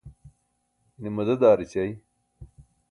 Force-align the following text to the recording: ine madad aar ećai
ine 0.97 1.09
madad 1.15 1.41
aar 1.47 1.59
ećai 1.65 1.93